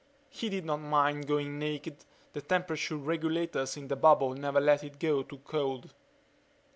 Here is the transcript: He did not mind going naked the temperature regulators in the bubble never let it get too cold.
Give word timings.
He 0.31 0.49
did 0.49 0.65
not 0.65 0.77
mind 0.77 1.27
going 1.27 1.59
naked 1.59 1.97
the 2.33 2.41
temperature 2.41 2.95
regulators 2.97 3.77
in 3.77 3.87
the 3.87 3.95
bubble 3.95 4.33
never 4.33 4.59
let 4.59 4.83
it 4.83 4.97
get 4.97 5.29
too 5.29 5.41
cold. 5.45 5.93